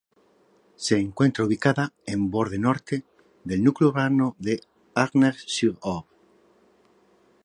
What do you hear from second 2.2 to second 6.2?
borde norte del núcleo urbano de Arnex-sur-Orbe.